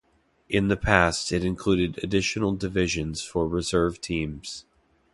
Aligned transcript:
In 0.49 0.67
the 0.67 0.77
past 0.77 1.31
it 1.31 1.43
included 1.45 1.99
additional 2.03 2.55
divisions 2.55 3.21
for 3.21 3.47
reserve 3.47 4.01
teams. 4.01 4.65